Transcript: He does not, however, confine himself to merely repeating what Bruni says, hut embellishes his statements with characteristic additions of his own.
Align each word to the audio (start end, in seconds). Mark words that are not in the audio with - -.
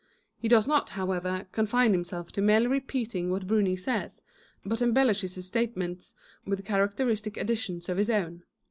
He 0.35 0.47
does 0.47 0.67
not, 0.67 0.89
however, 0.89 1.45
confine 1.51 1.91
himself 1.91 2.31
to 2.31 2.41
merely 2.41 2.65
repeating 2.65 3.29
what 3.29 3.45
Bruni 3.45 3.75
says, 3.75 4.23
hut 4.67 4.81
embellishes 4.81 5.35
his 5.35 5.45
statements 5.45 6.15
with 6.43 6.65
characteristic 6.65 7.37
additions 7.37 7.87
of 7.87 7.97
his 7.97 8.09
own. 8.09 8.41